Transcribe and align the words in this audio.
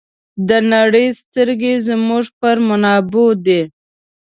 د 0.47 0.49
نړۍ 0.73 1.07
سترګې 1.21 1.73
زموږ 1.87 2.25
پر 2.39 2.57
منابعو 2.67 3.27
دي. 3.45 3.61